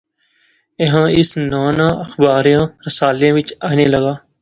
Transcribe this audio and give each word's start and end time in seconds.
ایہھاں 0.81 1.07
اس 1.19 1.29
ناں 1.49 1.69
ناں 1.77 1.93
اخباریں 2.05 2.61
رسالیا 2.85 3.29
وچ 3.35 3.49
اینے 3.67 3.85
لاغا 3.91 4.13